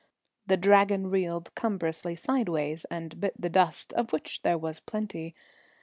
[0.47, 5.35] The Dragon reeled cumbrously sideways and bit the dust, of which there was plenty.